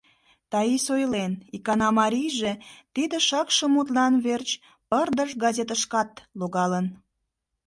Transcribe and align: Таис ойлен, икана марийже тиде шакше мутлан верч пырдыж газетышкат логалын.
Таис 0.51 0.85
ойлен, 0.95 1.33
икана 1.55 1.89
марийже 1.99 2.53
тиде 2.93 3.17
шакше 3.27 3.65
мутлан 3.73 4.13
верч 4.25 4.49
пырдыж 4.89 5.31
газетышкат 5.43 6.11
логалын. 6.39 6.85